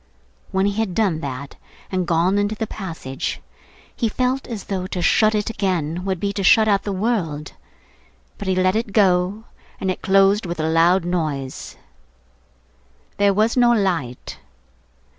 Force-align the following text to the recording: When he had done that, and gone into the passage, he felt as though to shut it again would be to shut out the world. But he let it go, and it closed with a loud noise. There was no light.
When 0.49 0.65
he 0.65 0.79
had 0.79 0.95
done 0.95 1.19
that, 1.19 1.57
and 1.91 2.07
gone 2.07 2.39
into 2.39 2.55
the 2.55 2.65
passage, 2.65 3.39
he 3.95 4.09
felt 4.09 4.47
as 4.47 4.63
though 4.63 4.87
to 4.87 4.99
shut 4.99 5.35
it 5.35 5.51
again 5.51 6.05
would 6.05 6.19
be 6.19 6.33
to 6.33 6.43
shut 6.43 6.67
out 6.67 6.81
the 6.81 6.91
world. 6.91 7.51
But 8.39 8.47
he 8.47 8.55
let 8.55 8.75
it 8.75 8.93
go, 8.93 9.43
and 9.79 9.91
it 9.91 10.01
closed 10.01 10.47
with 10.47 10.59
a 10.59 10.67
loud 10.67 11.05
noise. 11.05 11.77
There 13.17 13.31
was 13.31 13.55
no 13.55 13.73
light. 13.73 14.39